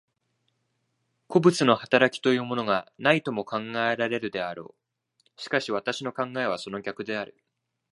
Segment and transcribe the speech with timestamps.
[1.27, 5.23] 個物の働きというものがないとも考えられるであろう。
[5.39, 7.35] しかし私の考えはその逆である。